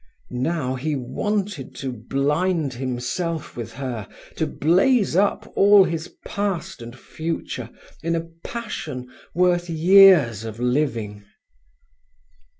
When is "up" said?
5.15-5.45